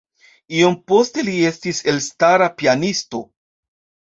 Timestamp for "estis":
1.49-1.81